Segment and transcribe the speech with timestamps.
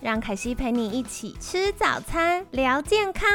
[0.00, 3.28] 让凯西陪你一起吃早餐，聊健康。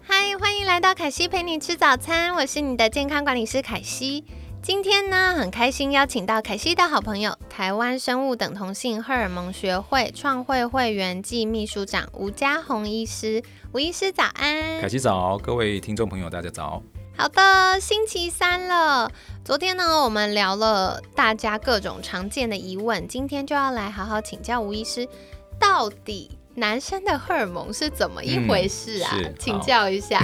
[0.00, 4.24] 嗨，欢迎来到凯西陪你吃早餐，我是你的健康管理师凯西。
[4.62, 13.42] 今天呢，很开心邀请到凯西的好朋友，台湾生物等同性荷尔蒙学会创会会员暨秘书长吴家宏医师。
[13.72, 16.80] 吴医师早安，凯西早，各位听众朋友大家早。
[17.18, 19.10] 好的，星期三了。
[19.42, 25.08] 昨天呢，我们聊了大家各种常见的疑问，今天就要来好好请教吴医师，
[25.58, 29.16] 到底男生的荷尔蒙是怎么一回事啊？
[29.38, 30.22] 请教一下。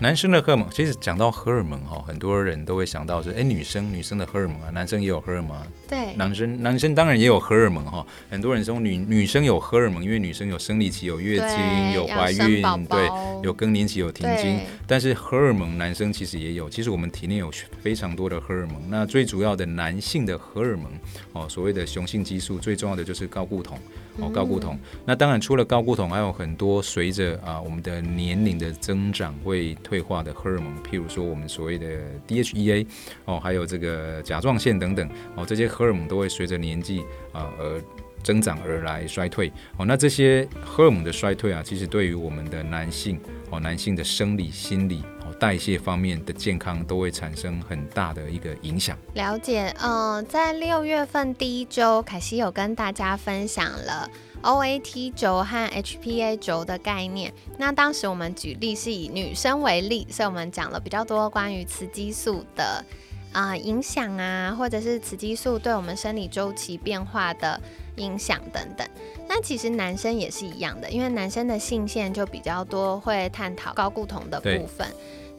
[0.00, 5.60] 男生的荷尔蒙，其实讲到荷尔蒙哈，很多人都会想到是，哎，女生女生的荷尔蒙啊，男生也有荷尔蒙。
[5.88, 8.06] 对，男生男生当然也有荷尔蒙哈。
[8.30, 13.08] 很多人说女女生有荷尔蒙，因为女生有生理期、有月经、有怀孕，对，
[13.42, 14.60] 有更年期、有停经。
[14.86, 17.50] 但是荷尔蒙男生其实也有，其实我们体内有
[17.82, 18.80] 非常多的荷尔蒙。
[18.88, 20.92] 那最主要的男性的荷尔蒙
[21.32, 23.76] 哦，所谓的雄性激素，最重要的就是睾固酮。
[24.20, 24.76] 哦，睾固酮。
[25.04, 31.86] 那当然，除了睾固酮，还有很多随着啊我们的年龄的增长会退化的荷尔蒙，譬如说我们所谓的
[32.26, 32.86] DHEA，
[33.24, 37.00] 哦，还有这个甲状腺等等，哦，这些荷尔蒙都会随着年纪
[37.32, 37.82] 啊而
[38.22, 39.50] 增长而来衰退。
[39.78, 45.02] 哦，那这些荷尔蒙的衰退啊，其实对于我们的男性，哦，男性的生理、心理。
[45.38, 48.98] 代谢方面的健康都会产生很大的一个影响。
[49.14, 54.10] 了解，嗯，在六月份第一周，凯西有跟大家分享了
[54.42, 57.32] OAT 轴和 HPA 轴的概念。
[57.56, 62.84] 那当时我们举例是以女生为例，所以我们讲了比较多关于雌激素的
[63.32, 67.60] 啊影响啊，或者是雌激素对我们生理周期变化的
[67.96, 68.86] 影响等等。
[69.28, 74.86] 那其实男生也是一样的，因为男生的性腺就比较多，会探讨高固酮的部分。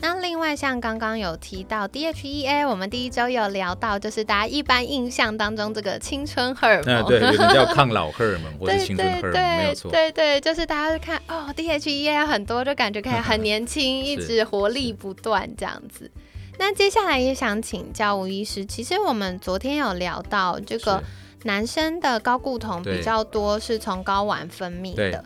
[0.01, 9.91] 那另外像刚刚有提到 DHEA，我们第一周有聊到，就是大家一般印象当中这个青春荷尔蒙，对，有人叫抗老荷尔蒙 或者青春荷尔蒙，没有错。
[9.91, 16.09] 对对，就是大家会看哦，DHEA 很多，就感觉可以很年轻，一直活力不断这样子。
[16.57, 21.03] 那接下来也想请教吴医师，其实我们昨天有聊到这个
[21.43, 25.23] 男生的高固酮比较多，是从睾丸分泌的。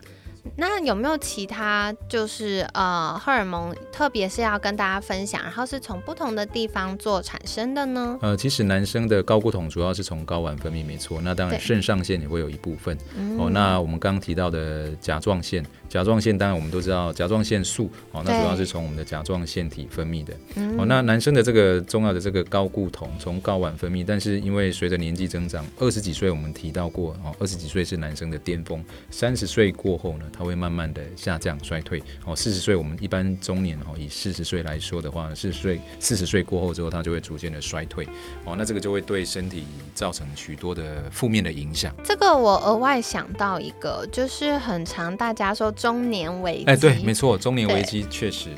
[0.56, 8.18] 那有没有其他就是呃荷尔蒙，特别是要跟大家分享，然后是从不同的地方做产生的呢？
[8.22, 11.20] 呃，其实男生的睾固酮主要是从睾丸分泌，没错。
[11.22, 12.96] 那当然肾上腺也会有一部分。
[13.38, 15.64] 哦，那我们刚刚提到的甲状腺。
[15.88, 20.34] 甲状腺当然我们都知道，甲状腺素哦，那主要是从我们的甲状腺体分泌的
[20.76, 20.84] 哦。
[20.86, 32.34] 那男生的这个重要的这个高固酮从睾丸分泌，但是因为随着年纪增长，二十几岁我们提到过哦，二十几岁是男生的巅峰，三十岁过后呢，它会慢慢的下降衰退哦。
[32.34, 38.06] 四十岁我们一般中年哦，以四十岁来说的话，四十岁四十岁过后之后，它就会逐渐的衰退
[38.44, 38.54] 哦。
[38.56, 41.94] 那这个就会对身体造成许多的负面的影响。
[42.02, 45.70] 这个我额外想到一个，就是很常大家说。
[45.84, 48.48] 中年危机，哎，对，没错，中年危机确实，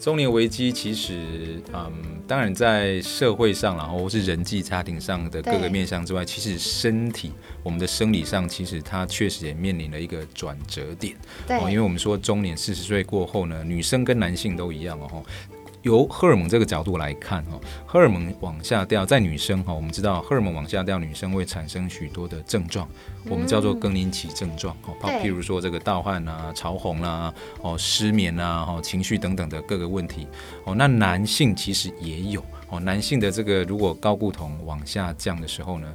[0.00, 1.92] 中年危机其实，嗯，
[2.26, 7.32] 当然在社会上，然后是人际家庭上的各个面向之外，其实身体，
[7.62, 11.16] 我们的生理上，其实它确实也面临了一个转折点，
[11.46, 15.22] 对，因为我们说中年四十岁过后呢，女生跟男性都一样哦。
[15.82, 22.88] 由荷尔蒙这个角度来看，哈，荷尔蒙往下掉，在女生哈，我们知道荷尔蒙往下掉，女生会产生许多的症状，
[23.28, 30.26] 我们叫做更年期症状，哈，譬如说这个盗汗啊、潮红啦、哦失眠啊、哈情绪等等的各个问题，
[30.64, 35.94] 哦，那男性其实也有，哦，男性的这个如果高固酮往下降的时候呢，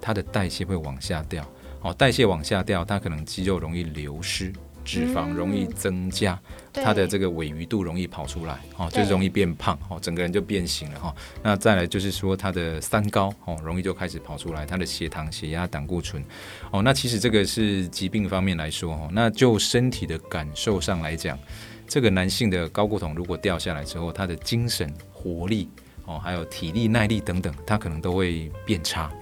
[0.00, 1.46] 他的代谢会往下掉，
[1.82, 4.52] 哦，代谢往下掉，他可能肌肉容易流失。
[4.84, 6.38] 脂肪容易增加，
[6.72, 11.14] 它的这个尾鱼度容易跑出来，哦，就容易变胖，哦，整个人就变形了，哈。
[11.42, 16.22] 那再来就是说，它的三高，哦，容易就开始跑出来，它的血糖、血压、胆固醇，
[16.70, 21.38] 哦，那其实这个是疾病方面来说，哦，那就身体的感受上来讲，
[21.86, 25.68] 这个男性的高固酮如果掉下来之后，他的精神活力，
[26.06, 29.12] 哦，还有体力、耐力等等，他可能都会变差，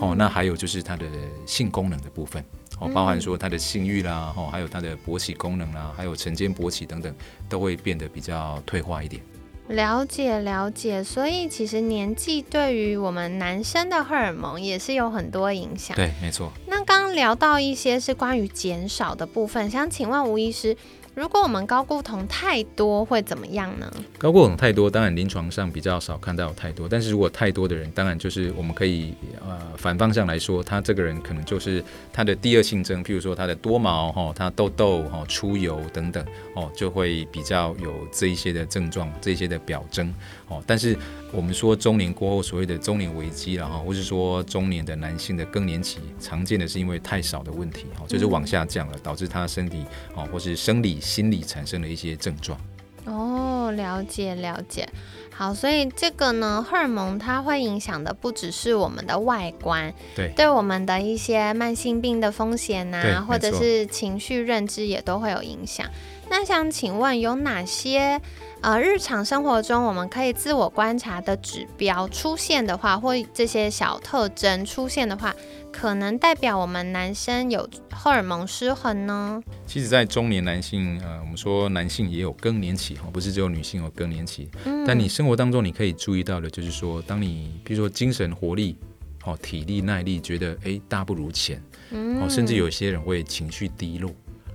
[0.00, 1.06] 哦，那还有就是它的
[1.46, 2.44] 性功能的部分。
[2.82, 7.14] 哦，包含说他的性欲啦，哦，还有他的勃起功能啦，还有晨间勃起等等，
[7.48, 9.22] 都会变得比较退化一点。
[9.68, 15.96] 了解了解，所以其实年纪对于我们男生的荷尔蒙也是有很多影响。
[15.96, 16.52] 对，没错。
[16.66, 20.76] 那刚刚聊到一些是关于减少的部分，想请问吴医师。
[21.14, 23.92] 如果我们高固酮太多会怎么样呢？
[24.16, 26.88] 高固酮太多，当然临床上比较少看到有太多。
[26.88, 29.12] 但是如果太多的人，当然就是我们可以
[29.46, 36.24] 呃反方向来说，他这个人可能就是他的第二性征，譬如说他的多毛哈，他痘痘哈、出油等等
[36.54, 40.12] 哦，就会比较有这一些的症状，这些的表征
[40.48, 40.62] 哦。
[40.66, 40.96] 但是
[41.30, 51.01] 我们说中年过后所谓的中年危机了哈，或是说中年的男性的更年期，常见的是因为太少的问题哈，就是往下降了，导致他身体哦或是生理。
[51.02, 52.58] 心理产生的一些症状。
[53.04, 54.88] 哦，了解了解，
[55.34, 65.84] 好，所以这个呢，荷尔蒙它会影响的不只是我们的外观，对，对我们的一些慢性病的风险呐，或者是情绪认知也都会有影响。
[66.30, 68.20] 那想请问有哪些
[68.62, 75.34] 呃日常生活中我们可以自我观察的指标出现的话，或这些小特征出现的话？
[75.72, 79.42] 可能代表我们男生有荷尔蒙失衡呢？
[79.66, 84.48] 其实，在中年男性，呃，我们说男性也有更年期哈，不是只有女性有更年期。
[84.64, 84.84] 嗯。
[84.86, 88.76] 但你生活当中你可以注意到的，就是说，当你比如说精神活力、
[89.24, 91.60] 哦体力耐力，觉得哎大不如前，
[91.90, 94.12] 哦，甚至有些人会情绪低落。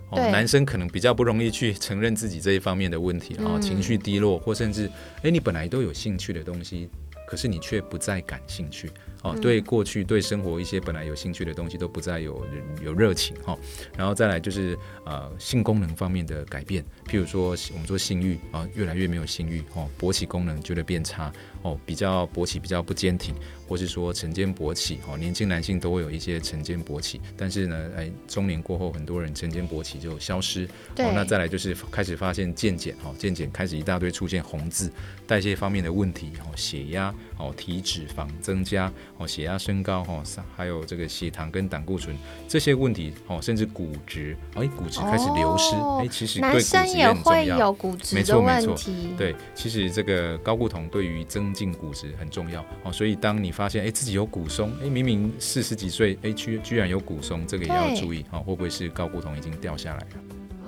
[0.09, 0.19] 哦。
[0.31, 4.89] 男生可能比较不容易去承认自己这一方面的问题啊，情绪低落，或甚至
[5.23, 6.89] 哎你本来都有兴趣的东西，
[7.27, 8.89] 可是你却不再感兴趣。
[9.23, 12.45] 哦，对过去对生活一些本来有兴趣的东西都不再有
[12.83, 13.57] 有热情哈，
[13.97, 23.35] 然后再来就是呃性功能方面的改变，譬如说我们说性欲啊越来越没有性欲哦，勃起功能觉得变差哦，比较勃起比较不坚挺，
[23.67, 30.65] 或是说晨间勃起哦，年轻男性都会有一些晨间勃起，但是呢哎中年过后很多人晨间勃起就消失，
[30.97, 34.91] 哦那再来就是开始发现渐减哦渐减开始一大堆出现红字，
[35.25, 38.91] 代谢方面的问题哦血压哦体脂肪增加。
[39.19, 40.23] 哦，血压升高，哦，
[40.55, 42.15] 还有这个血糖跟胆固醇
[42.47, 49.09] 这些问题，哦，甚至骨质，哎，骨质开始流失，哎，其实对骨质也会有骨质的问题。
[49.17, 60.07] 对，其实这个高固酮对于增进骨质很重要，哦，所以当你发现哎自己有骨松，哎，明明四十几岁，哎，居居然有骨松，这个也要注意，哦，会不会是高骨酮已经掉下来了？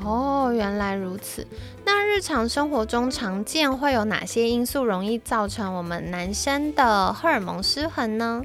[0.02, 1.46] 哦，原来如此。
[1.86, 8.42] 那日常生活中常见会有哪些因素容易造成我们男生的荷尔蒙失衡呢？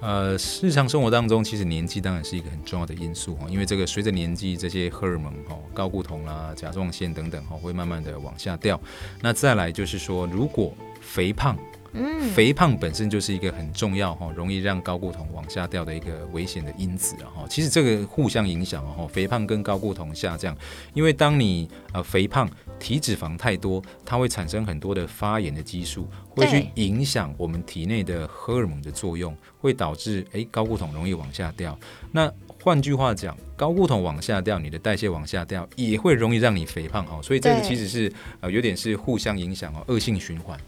[0.00, 8.78] 呃，日常生活当中，其实年纪当然是一个很重要的因素哈，因为这个随着年纪，这些荷尔蒙哈，高固酮啦、甲状腺等等哈，会慢慢的往下掉。
[9.22, 11.56] 那再来就是说，如果肥胖。
[11.96, 17.46] 嗯，肥胖本身就是一个很重要哈，容易让高固酮往下掉的一个危险的因子哈。
[17.48, 20.56] 其实这个互相影响哦，肥胖跟高固酮下降，
[20.94, 22.48] 因为当你呃肥胖，
[22.78, 31.78] 体脂肪太多，它会产生很多的发炎的激素，会去影响我们体内的荷尔蒙的作用，会导致哎高固酮容易往下掉。
[32.12, 32.30] 那
[32.62, 37.20] 换句话讲，高固酮往下掉，你的代谢往下掉，也会容易让你肥胖哦。
[37.22, 40.58] 所以这个其实是呃有点是互相影响哦，恶性循环。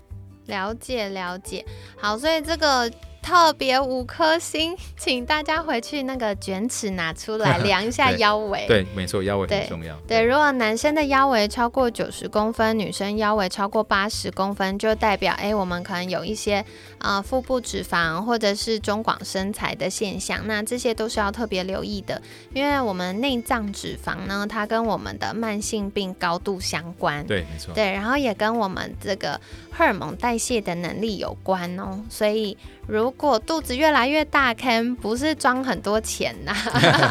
[0.49, 1.65] 了解了解，
[1.97, 2.91] 好，所以这个。
[3.21, 8.65] 特别五颗星，请大家回去那个卷尺拿出来 量一下腰围。
[8.67, 9.95] 对，没错，腰围很重要。
[10.07, 16.65] 对，如果男生的腰围超过九十公分，女生腰围超过八十公分，就代表哎，我们可能有一些
[16.99, 20.47] 啊腹部脂肪或者是中广身材的现象。
[20.47, 22.23] 那这些都是要特别留意的，
[22.55, 27.27] 因为我们内脏脂肪呢，它跟我们的慢性病高度相关。
[27.27, 27.75] 对，没错。
[27.75, 29.39] 对，然后也跟我们这个
[29.71, 32.57] 荷尔蒙代谢的能力有关哦，所以。
[32.89, 36.55] 如果肚子越来越大，can 不是装很多钱呐，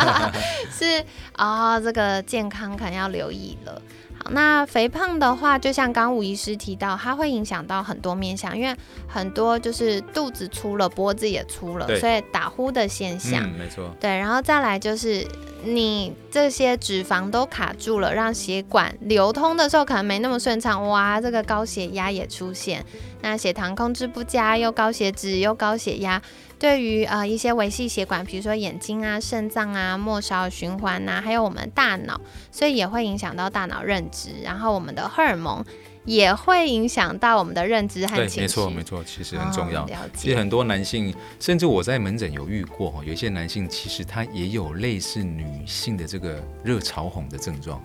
[0.72, 3.82] 是啊，这个健康可能要留意了。
[4.24, 8.76] 好，那肥胖的话，就像刚吴医师提到，它会影响到很多面相，因为
[9.08, 13.96] 很多就是肚子粗了，脖子也粗了，所以打呼的现象，没错。
[14.00, 15.24] 对，然后再来就是
[15.64, 22.86] 你这些脂肪都卡住了，让血管流通的时候可能没那么顺畅，哇，这个高血压也出现。
[23.22, 26.22] 那血糖控制不佳，又高血脂又高血压，
[26.60, 32.22] 对于呃一些维系血管，比如说眼睛啊、肾脏啊、末梢循环呐，还有我们大脑，
[32.52, 35.66] 所以也会影响到大脑认知，然后我们的荷尔蒙
[36.08, 38.42] 也会影响到我们的认知和情绪。
[38.42, 39.88] 没错没错，其实很重要。
[40.16, 47.84] 其实很多男性，甚至我在门诊有遇过哈，有一些男性其实他也有类似女性的这个热潮红的症状。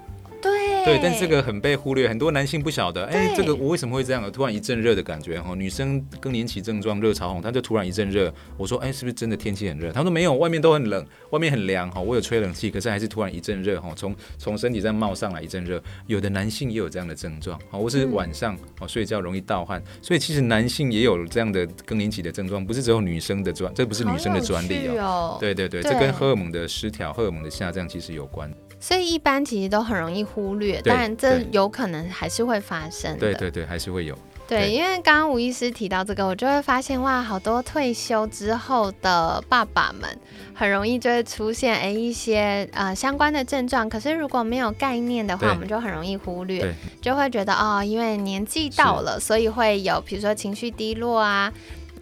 [0.84, 0.98] 对。
[1.02, 4.30] 但这个很被忽略，很多男性不晓得，哎，这个我为什么会这样？
[4.30, 8.32] 突然一阵热的感觉哈，女生更年期症状热潮红，她就突然一阵热。
[8.56, 9.90] 我说，哎，是不是真的天气很热？
[9.90, 15.82] 她说没有，外面都很冷，外面很凉哈，我有吹冷气，可是还是突然一阵热哈，从从身体上冒上来一阵热。
[16.06, 25.36] 有的男性也有这样的症状，好，或是晚上哦睡觉容易盗汗，所以其实男性也有这样的更年期的症状，不是只有女生的专，这不是女生的专利哦。
[25.40, 28.52] 对对，对这跟荷尔蒙的失调、荷尔蒙的下降其实有关。
[28.82, 33.18] 所以一般其实都很容易忽略，对当然这有可能还是会发生的。
[33.18, 34.18] 对对对，还是会有。
[34.48, 40.18] 对，因为刚刚吴医师提到这个，我就会发现哇，好多退休之后的爸爸们，
[40.52, 43.88] 很容易就会出现哎一些呃相关的症状。
[43.88, 51.50] 可是如果没有概念的话，我们就很容易忽略，就会觉得哦，因为年纪到了，所以会有比如说情绪低落啊。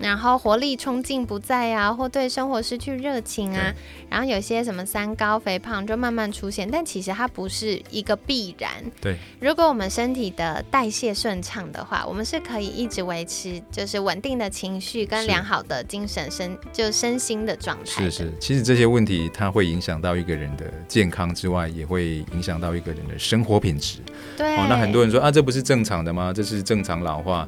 [0.01, 3.73] 然后活力冲劲不在啊，或对生活失去热情啊，
[4.09, 8.71] 然后有些什么三高、肥胖就慢慢出现，但其实它不是一个必然。
[9.01, 18.11] 对，如果我们身体的代谢顺畅的话，我们是可以一直维持就是稳定的情绪跟良好的精神身就身心的状态的。
[18.11, 23.99] 是是，其实这些问题它会影响到一个人的健康之外，也会影响到一个人的生活品质。
[24.37, 24.57] 对。
[24.57, 26.33] 哦，那很多人说啊，这不是正常的吗？
[26.35, 27.47] 这是正常老化。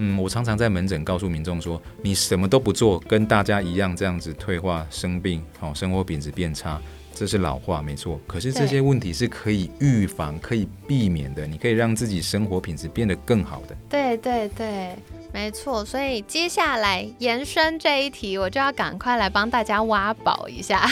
[0.00, 6.80] 嗯，我常常在门诊告诉民众说，你什么都不做，跟大家一样这样子退化、生病，好、生活品质变差，
[7.12, 8.20] 这是老化，没错。
[8.26, 13.76] 可是这些问题是可以预防、可以避免的，你可以让自己生活品质变得更好的。
[13.88, 14.96] 对对对，
[15.38, 15.84] 没错。
[15.84, 20.84] 所以接下来延伸这一题，我就要赶快来帮大家挖宝一下。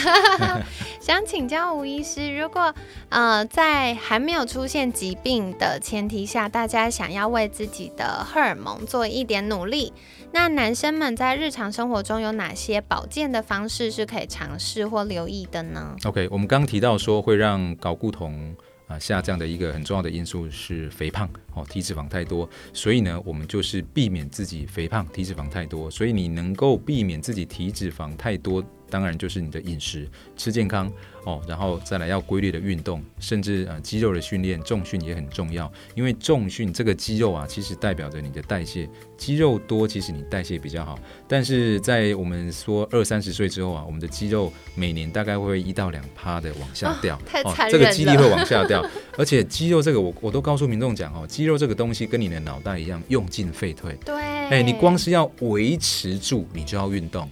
[1.01, 2.73] 想请教吴医师，如果
[3.09, 9.91] 呃在还没有出现疾病的前提下，大家想要为自己的荷尔蒙做一点努力，
[10.31, 18.55] 那男生们在日常生活中有哪些保健的方式是可以尝试或留意的呢？OK，我们刚提到说会让睾固酮
[18.87, 28.63] 啊下降的一个很重要的因素是肥胖哦，体脂肪太多，所以呢，我们就是避免自己肥胖、体脂肪太多，所以你能够避免自己体脂肪太多。
[28.89, 30.91] 当然就是你的饮食，吃健康
[31.25, 35.71] 哦，然后再来要规律的运动，甚至呃肌肉的训练，重训也很重要。
[35.95, 40.97] 因为重训这个肌肉啊，其实代表着你的代谢，肌肉多，其实你代谢比较好。
[41.27, 48.83] 但是在我们说二三十岁之后啊，我们的肌肉每年大概会一到两趴的往下掉，哦太哦残忍了这个肌力会往下掉。
[49.17, 53.97] 而且肌肉这个我我都告诉民众讲哦，肌肉这个东西跟你的脑袋一样，用进废退。
[54.05, 57.29] 对，哎，你光是要维持住，你就要运动。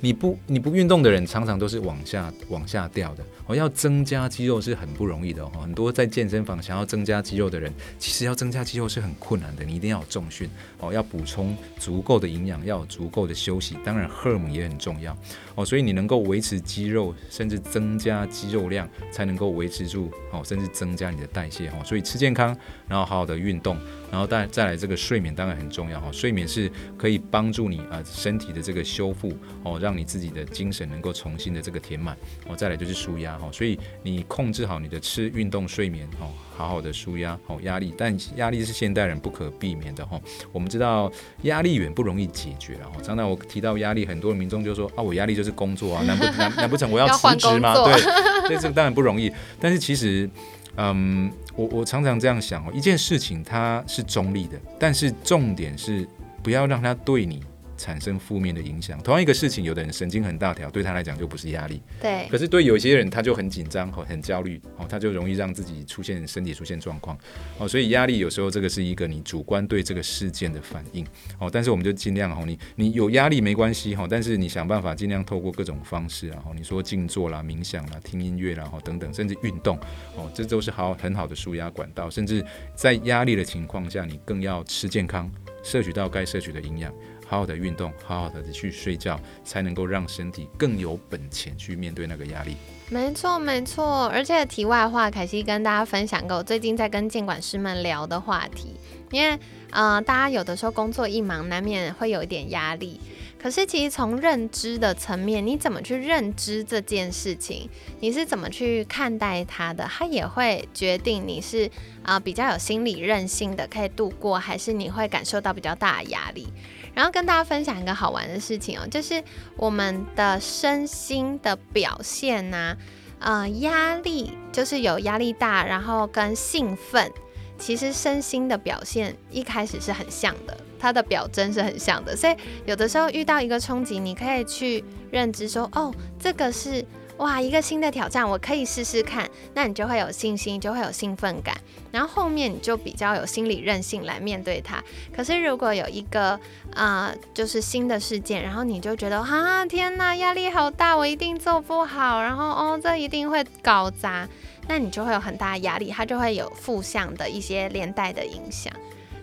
[0.00, 3.24] 你不你不运动的人，常常都是往下往下掉的。
[3.46, 5.50] 哦，要增加肌肉是很不容易的哦。
[5.60, 9.64] 很多在健身房想要增加肌肉的人，其实要增加肌肉是很困难的。
[9.64, 10.48] 你一定要有重训
[10.78, 13.76] 哦，要补充足够的营养，要有足够的休息。
[13.84, 15.16] 当然，荷尔蒙也很重要
[15.54, 15.64] 哦。
[15.64, 21.82] 所以你能够维持肌肉，甚至增加肌肉量，才能够维持住哦，甚至增加你的代谢哦。
[21.84, 22.56] 所以吃健康，
[22.88, 23.76] 然后好好的运动，
[24.10, 26.10] 然后再再来这个睡眠当然很重要哈。
[26.10, 32.16] 睡眠是可以帮助你啊身体的这个修复哦，让你自己的精神能够重新的这个填满
[32.48, 32.56] 哦。
[32.56, 40.20] 再来就是舒压哈，所以你控制好你的吃、运动、睡眠哦，好好的舒压哦，压力，但压力是现代人不可避免的哈。
[40.52, 41.10] 我们知道
[41.42, 47.74] 压力远不容易解决然后常常我提到压力，很多民众就说啊，我压力就是工作啊，难不 难难不成我要辞职吗？
[47.84, 48.00] 对，
[48.48, 49.32] 这这个当然不容易。
[49.60, 50.28] 但是其实，
[50.76, 56.06] 嗯，我我常常这样想哦，一件事情它是中立的，但是重点是
[56.42, 57.42] 不要让它对你
[57.76, 58.98] 产生负面的影响。
[59.02, 67.18] 同样一个事情，有的人神经很大条，对他来讲就不是压力；对可是对有些人他就很紧张、很很焦虑，哦，他就容易让自己出现身体出现状况，
[67.58, 71.06] 哦，所以压力有时候这个是一个你主观对这个事件的反应，
[71.38, 79.76] 哦，但是我们就尽量哦，你你有压力没关系哈，但是你想办法尽量透过各种方式啊，哦，你说静坐啦、冥想啦、听音乐啦，哦等等，甚至运动，
[80.16, 85.30] 哦，这都是好很好的舒压管道，甚至在压力的情况下，你更要吃健康，
[85.62, 86.92] 摄取到该摄取的营养。
[87.26, 92.56] 好好的运动，好好的去睡觉，才能够让身体更有本钱去面对那个压力。
[92.90, 94.06] 没错，没错。
[94.08, 98.76] 而且题外话，凯西跟大家分享过我最近在跟监管师们聊的话题，
[99.10, 99.38] 因为
[99.70, 103.00] 呃，大家有的时候工作一忙，难免会有一点压力。
[103.40, 107.68] 可是其实从认知的层面，你怎么去认知这件事情，
[108.00, 111.70] 你是怎么去看待它的，它也会决定你是
[112.02, 116.48] 啊、比较有心理韧性的可以度过，还是你会感受到比较大的压力。
[116.94, 119.22] 然后跟大家分享一个好玩的事情哦，就是
[119.56, 122.76] 我们的身心的表现呐、
[123.18, 127.10] 呃，压力就是有压力大，然后跟兴奋，
[127.58, 136.84] 其实身心的表现一开始是很像的，它的表征是很像的，所以有的时候遇到一个冲击，你可以去认知说，哦，这个是
[137.18, 141.56] 哇，一个新的挑战，我可以试试看，那你就会有信心，就会有兴奋感，
[141.92, 144.82] 然后后面你就比较有心理韧性来面对它。
[145.14, 146.38] 可是如果有一个
[146.74, 154.28] 啊，就是新的事件，然后你就觉得啊，天哪，压力好大，我一定做不好，然后哦，这一定会搞砸，
[154.66, 158.72] 那你就会有很大的压力，它就会有负向的一些连带的影响。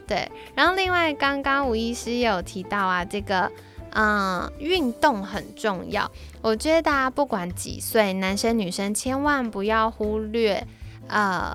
[0.07, 3.51] 对，然后另外刚刚吴医师也有提到啊，这个。
[3.93, 6.09] 嗯，运动很重要。
[6.41, 10.65] 我觉得大家不管几岁，男生女生千万不要忽略
[11.07, 11.53] 呃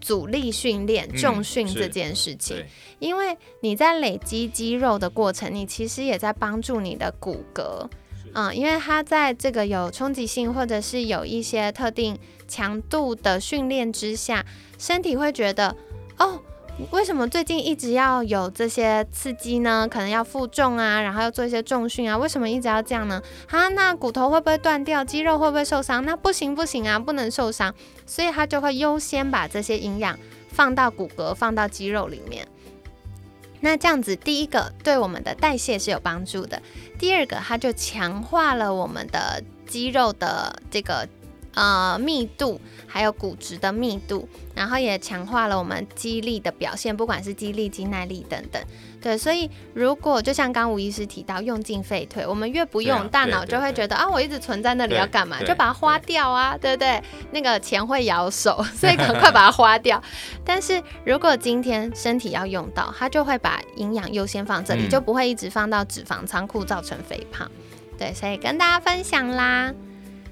[0.00, 2.64] 阻力训练、重训这件事情，
[2.98, 7.88] 因为你在累积肌肉的过程，你其实也在帮助你的骨骼。
[8.34, 14.44] 嗯，因为它在这个有冲击性或者是有一些特定强度的训练之下，
[14.78, 15.74] 身体会觉得
[16.18, 16.40] 哦。
[16.90, 19.88] 为什么最近一直要有这些刺激呢？
[19.90, 22.18] 可能要负重啊，然后要做一些重训啊。
[22.18, 23.22] 为什么一直要这样呢？
[23.50, 25.02] 啊，那骨头会不会断掉？
[25.02, 26.04] 肌肉会不会受伤？
[26.04, 27.74] 那不行不行啊，不能受伤。
[28.04, 30.18] 所以他就会优先把这些营养
[30.50, 32.46] 放到骨骼、放到肌肉里面。
[33.60, 36.60] 那这样子，第一个对我们的代谢是有帮助的。
[36.98, 41.08] 第二个，它就强化了我们的肌肉的这个。
[41.56, 48.62] 呃，密度还有骨质的密度，然后也强化了我们肌力的表现，不管是肌力、肌耐力等等。
[49.00, 55.42] 对，所以如果就像刚吴医师提到，用进废退，我们越不用，大脑就会觉得啊，我一直存在那里要干嘛？
[55.44, 57.02] 就把它花掉啊，对不对？
[57.30, 60.02] 那个钱会咬手，所以赶快把它花掉。
[60.44, 67.50] 但是如果今天身体要用到，它就会把营养优先放这里，就不会一直放到脂肪仓库造成肥胖。
[67.96, 69.72] 对，所以跟大家分享啦。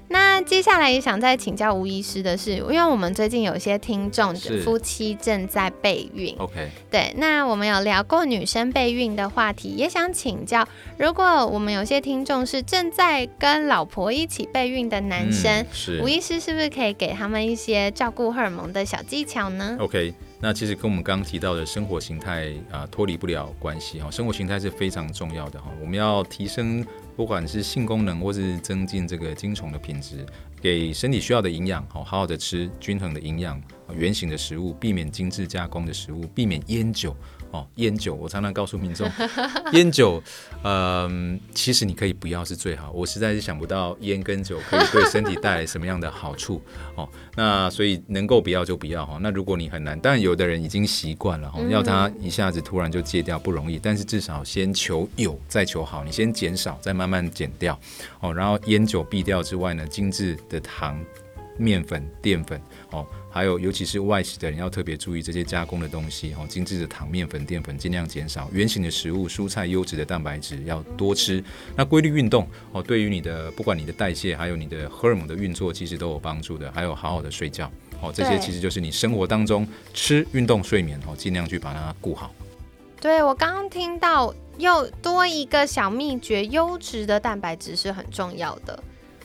[0.07, 15.65] 那接下来也想再请教吴医师的是，因为我们最近有一些听众夫妻正在备孕，OK，对，那我们有聊过女生备孕的话题，也想请教，如果我们有些听众是正在跟老婆一起备孕的男生，
[16.01, 26.85] 吴医师是不是可以给他们一些照顾荷尔蒙的小技巧呢？OK，那其实跟我们刚刚提到的生活形态啊脱离不了关系哈，生活形态是非常重要的哈，我们要提升。
[27.15, 30.25] 不管是性功能，或是增进这个精虫的品质，
[30.61, 33.61] 给身体需要的营养，好好的吃均衡的营养，
[33.95, 37.15] 圆形的食物，避免精致加工的食物，避免烟酒。
[37.55, 39.09] 哦，烟酒，我常常告诉民众，
[39.71, 40.21] 烟酒，
[40.63, 42.91] 嗯，其实你可以不要是最好。
[42.91, 46.61] 我实在是想不到烟跟酒可以对身体带来什么样的好处。
[46.95, 49.17] 哦，那所以能够不要就不要哈。
[49.21, 53.79] 那如果你很难，但有的人已经习惯了哈，要他一下子突然就戒掉不容易。
[53.81, 57.79] 但是至少先求有，再求好，你先减少，再慢慢减掉。
[58.19, 61.01] 哦，然后烟酒避掉之外呢，精致的糖、
[61.57, 62.59] 面粉、淀粉，
[62.91, 63.07] 哦。
[63.35, 68.49] 还有，尤其是外食的人要特别注意这些加工的东西哦，精致的糖、面粉、淀粉尽量减少。
[68.53, 71.43] 圆形的食物、蔬菜、优质的蛋白质要多吃。
[71.75, 76.71] 那规律运动哦，对于你的不管你的代谢，还有你的荷尔蒙的运作，其实都有帮助的。
[76.71, 77.69] 还有好好的睡觉
[78.01, 82.33] 哦，这些其实就是你生活当中吃、运动、睡眠哦，尽量去把它顾好。
[83.01, 88.81] 对我刚刚听到又多一个小秘诀，优质的蛋白质是很重要的。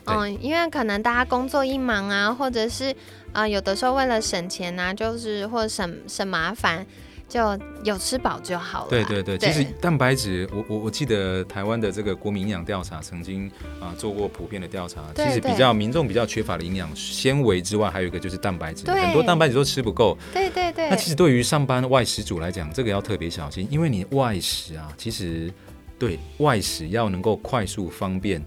[0.06, 2.92] 嗯，因为可能大家工作一忙啊，或者是
[3.32, 6.84] 啊，有的时候为了省钱啊，就是或者省省麻烦，
[7.28, 8.90] 就有吃饱就好了。
[8.90, 13.48] 对对对，其实蛋白质，我我我记得台湾的这个国民营养调查曾经
[13.80, 20.18] 啊做过普遍的调查，其实比较民众比较缺乏的营养纤维之外，还有一个就是蛋白质，很多蛋白质都吃不够。
[20.32, 20.90] 对对对。
[20.90, 25.52] 那其实对于上班外食族来讲，这个要特别小心，因为你外食啊，其实
[25.98, 28.44] 对外食要能够快速方便。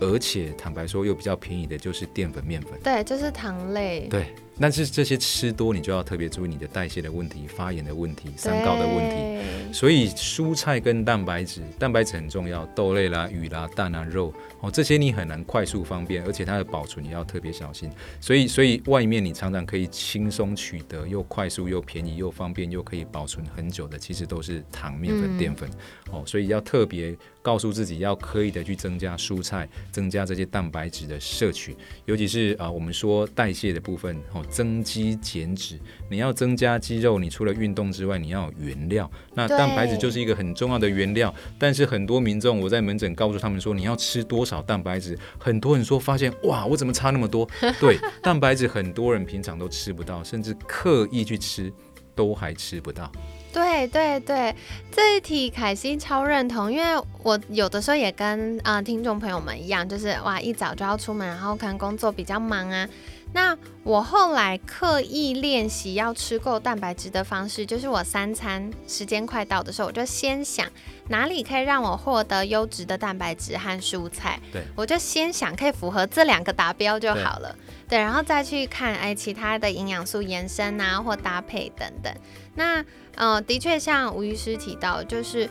[0.00, 4.34] 而且坦白说，又比较便宜的就是淀粉、面粉，对，就是糖类，对。
[4.60, 9.72] 但是这些吃多，你就要特别注意你的代谢的问题、发炎的问题、三高的问题。
[9.72, 17.90] 所以蔬菜跟蛋白质，蛋白质很重要，豆类啦、鱼啦、蛋啊、肉哦，这些你很难快速方便，而且它的保存也要特别小心。
[18.20, 25.70] 所以，所以外面你常常可以轻松取得，又快速又便宜又方便，又可以保存很久的，其实都是糖、面粉、淀粉
[26.10, 26.22] 哦。
[26.26, 34.44] 所以要特别告诉自己，要刻意的去增加蔬菜，增加这些蛋白质的摄取，尤其是啊，我们说代谢的部分哦。
[34.50, 35.78] 增肌减脂，
[36.10, 39.10] 你要增加肌肉，你除了运动之外，你要有原料。
[39.34, 41.32] 那蛋白质就是一个很重要的原料。
[41.58, 45.16] 但是很多民众，我在门诊告诉他们说，你要吃多少蛋白质？
[45.38, 47.48] 很多人说发现，哇，我怎么差那么多？
[47.80, 51.72] 对，蛋白质很多人平常都吃不到，甚至刻意去吃，
[52.14, 53.10] 都还吃不到。
[53.52, 54.54] 对对对，
[54.92, 62.88] 这一题凯西超认同，因为我有的时候也跟啊听众朋友们一样，就是哇一早就要出门，然后可能工作比较忙啊。
[63.32, 70.66] 那我后来刻意练习要吃够蛋白质的方式，就是我三餐时间快到的时候，我就先想
[71.08, 77.56] 哪里可以让我获得优质的蛋白质和蔬菜，对，我就先想可以符合这两个达标就好了，
[77.88, 82.12] 对，然后再去看哎其他的营养素延伸啊或搭配等等。
[82.56, 85.48] 那呃，的确像吴医师提到，就是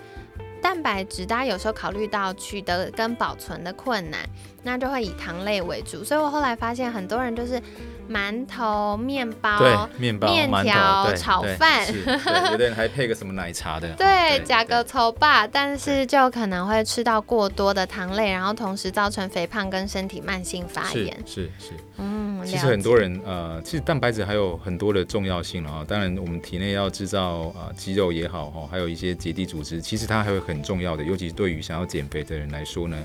[0.62, 4.20] 蛋白质，大家有时候考虑到取得跟保存的困难。
[4.62, 7.60] 那就会以糖类为主，所以我后来发现很多人就是
[8.10, 11.88] 馒头、面包、对面包、面条、炒饭，
[12.52, 21.18] 有的人还配个什么奶茶的，对，加个稠吧，但是就可能会吃到过多的糖类，然后同时造成肥胖跟身体慢性发炎。
[21.26, 25.86] 是是，嗯，其实很多人呃，其实蛋白质还有很多的重要性了啊。
[25.88, 32.98] 当然，我们体内要制造啊肌肉也好哈，还有一些结缔组织，其实它还有很重要的，尤其是对于想要减肥的人来说呢。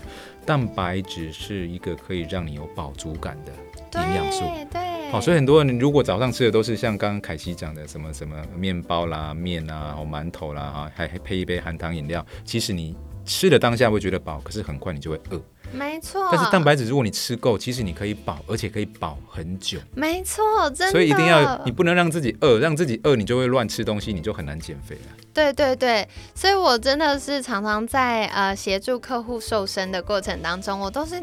[0.47, 12.95] 蛋白质是一个可以让你有饱足感的营养素，对，好，所以很多人如果早上吃的都是像刚刚凯西讲的什么什么面包啦、面啊、馒头啦，哈，还配一杯含糖饮料，其实你
[13.25, 15.41] 吃的当下会觉得饱，可是很快你就会饿。
[15.75, 19.79] 没错，但是蛋白质如果你吃够，其实你可以饱，而且可以饱很久。
[19.95, 20.93] 没错，真的。
[20.93, 25.13] 所以一定要，你不能让自己饿，让自己饿，你就会乱吃东西，你就很难减肥了。
[25.33, 31.23] 对对对，所以我真的是常常在呃协助客户瘦身的过程当中，我都是。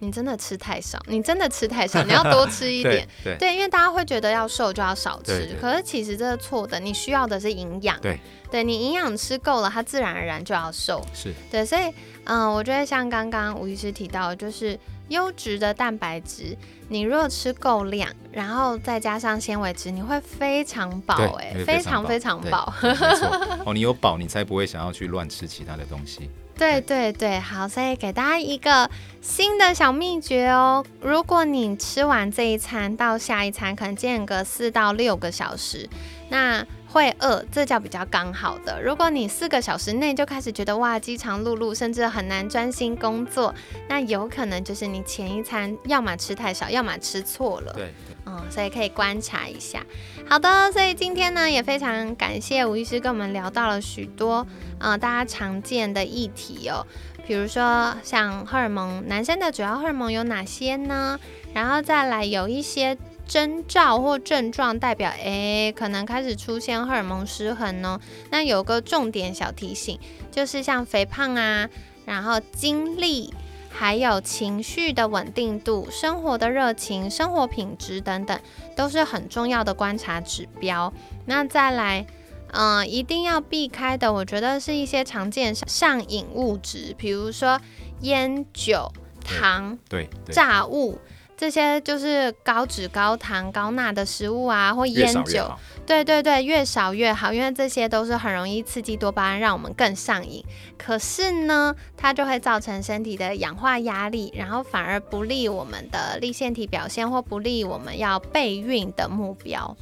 [0.00, 3.06] 你真的吃太少，你真的吃太少， 你要多吃一点。
[3.22, 6.80] 对对，因为大家会觉得要瘦就要少吃，可是其实这是错的。
[6.80, 8.00] 你需要的是营养。
[8.00, 8.18] 对，
[8.50, 11.06] 对你营养吃够了，它自然而然就要瘦。
[11.14, 11.92] 是对，所以
[12.24, 16.56] 嗯，我觉得像刚刚吴医师提到，就是优质的蛋白质，
[16.88, 22.72] 你如果吃够量，然后再加上纤维质，你会非常饱，哎，非常非常饱。
[23.66, 26.30] 哦，你有饱，你才不会想要去乱吃其他的东西。
[26.60, 28.90] 对对对，好，所以给大家一个
[29.22, 30.84] 新的小秘诀哦。
[31.00, 35.88] 如果你吃完这一餐到下一餐可能间隔四到六个小时，
[36.28, 38.82] 那会饿，这叫比较刚好的。
[38.82, 43.54] 如果你四个小时内就开始觉得哇饥肠辘辘，甚至很难专心工作，
[43.88, 47.72] 那有可能就是你前一餐要么吃太少，要么吃错了。
[47.74, 47.94] 对，
[48.26, 49.86] 嗯，所以可以观察一下。
[50.28, 54.44] 好的，所以今天呢也非常感谢吴医师跟我们聊到了许多，
[54.80, 56.84] 呃，大家常见的议题哦，
[57.24, 61.18] 比如说像荷尔蒙，男生的主要荷尔蒙有哪些呢？
[61.54, 62.96] 然后再来有一些
[63.30, 68.00] 征兆或症状代表，哎，可能开始出现荷尔蒙失衡哦。
[68.30, 69.96] 那有个重点小提醒，
[70.32, 71.70] 就是像肥胖啊，
[72.04, 73.32] 然后精力。
[73.72, 78.38] 还有情绪的稳定度、生活的热情、生活品质等等，
[78.74, 80.92] 都是很重要的观察指标。
[81.26, 82.04] 那再来，
[82.52, 87.60] 嗯，一定要避开的，我觉得是一些常见上瘾物质，比如说
[88.00, 88.92] 烟酒、
[89.24, 90.98] 糖、对炸物。
[91.40, 95.50] 这些就是高脂、高糖、高钠的食物啊，或烟酒，
[95.86, 100.44] 对对对，越少越好，因为这些都是很容易刺激多巴胺，让我们更上瘾。
[100.76, 109.74] 可是呢，它就会造成身体的氧化压力，然后反而不利我们的立腺体表现，或不利我们要备孕的目标。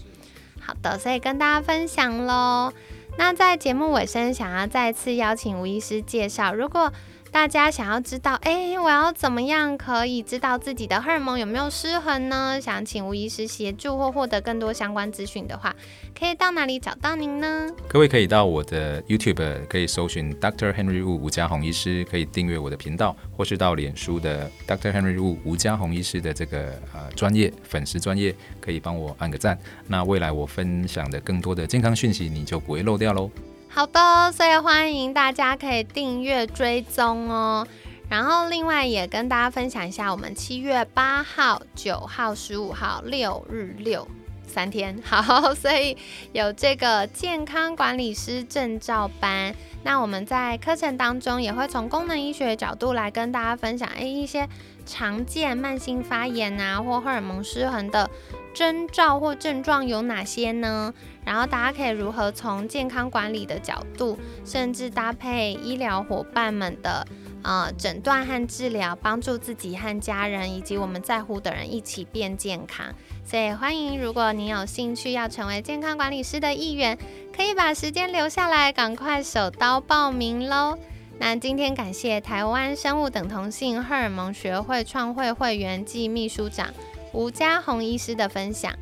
[0.60, 2.72] 好的，所以跟大家分享喽。
[3.16, 6.92] 那在节目尾声，想要再次邀请吴医师介绍，如果。
[7.30, 12.60] 大家想要知道，哎，我要怎么样可以知道自己的荷尔蒙有没有失衡呢？
[12.60, 15.74] 想请吴医师协助或获得更多相关资讯的话，
[16.18, 17.68] 可以到哪里找到您呢？
[17.86, 20.72] 各位可以到我的 YouTube 可以搜寻 Dr.
[20.72, 24.92] Henry Wu 吴家宏医师，可以订阅我的频道，或是到脸书的 Dr.
[24.92, 29.56] Henry Wu 吴家宏医师的这个呃专业粉丝专业，可以帮我按个赞。
[29.86, 33.30] 那未来我分享的更多的健康讯息，你就不会漏掉喽。
[33.70, 37.66] 好的，所以欢迎大家可以订阅追踪哦。
[38.08, 44.08] 然后另外也跟大家分享一下，我们七月八号、九号、十五号六日六
[44.46, 45.96] 三天，好，所以
[46.32, 49.54] 有这个健康管理师证照班。
[49.84, 54.48] 那我们在课程当中也会从功能医学角度来跟大家分享，诶，一些
[54.86, 58.10] 常见慢性发炎啊或荷尔蒙失衡的
[58.54, 60.92] 征兆或症状有哪些呢？
[61.24, 67.06] 然后大家可以如何从健康管理的角度，甚至搭配医疗伙伴们的
[67.42, 72.86] 呃诊断和治疗，帮助自己和家人以及我们在乎的人一起变健康。
[73.24, 76.96] 所以欢迎，如果你有兴趣要成为健康管理师的一员，
[77.36, 80.78] 可以把时间留下来，赶快手刀报名喽。
[81.20, 86.68] 那今天感谢台湾生物等同性荷尔蒙学会创会会员暨秘书长
[87.12, 88.72] 吴家宏医师的分享。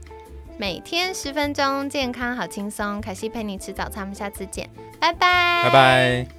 [0.58, 3.00] 每天十分钟，健康好轻松。
[3.00, 6.35] 凯西陪你吃早餐，我们下次见，拜拜，拜拜。